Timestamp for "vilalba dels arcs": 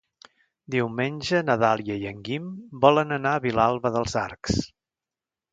3.47-4.59